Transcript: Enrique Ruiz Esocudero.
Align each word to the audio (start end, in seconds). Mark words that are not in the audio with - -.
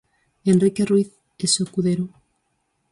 Enrique 0.47 0.81
Ruiz 0.89 1.11
Esocudero. 1.37 2.09